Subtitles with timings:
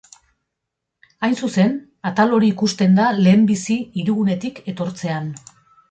[1.27, 1.75] Hain zuzen,
[2.11, 5.31] atal hori ikusten da lehenbizi hirigunetik etortzean.